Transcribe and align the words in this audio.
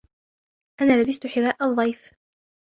أنا 0.81 1.01
لبست 1.03 1.27
حذاء 1.27 1.63
الضيف 1.71 2.13